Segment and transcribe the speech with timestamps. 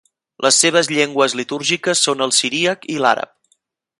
[0.45, 3.37] Les seves llengües litúrgiques són el siríac i l'àrab.